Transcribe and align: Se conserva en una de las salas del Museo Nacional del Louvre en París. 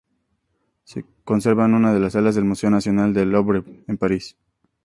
Se 0.83 1.05
conserva 1.23 1.65
en 1.65 1.75
una 1.75 1.93
de 1.93 1.99
las 1.99 2.13
salas 2.13 2.33
del 2.33 2.43
Museo 2.43 2.71
Nacional 2.71 3.13
del 3.13 3.29
Louvre 3.29 3.63
en 3.87 3.97
París. 3.99 4.35